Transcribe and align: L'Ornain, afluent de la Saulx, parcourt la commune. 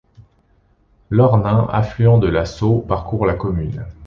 L'Ornain, 1.11 1.67
afluent 1.71 2.17
de 2.17 2.27
la 2.27 2.47
Saulx, 2.47 2.87
parcourt 2.87 3.27
la 3.27 3.35
commune. 3.35 3.85